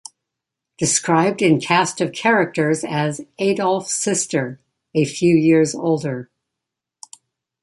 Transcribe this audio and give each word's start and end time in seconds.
Described 0.79 1.43
in 1.43 1.59
cast 1.61 2.01
of 2.01 2.11
characters 2.11 2.83
as 2.83 3.21
'Adolf's 3.37 3.93
sister, 3.93 4.59
a 4.95 5.05
few 5.05 5.35
years 5.35 5.75
older. 5.75 6.31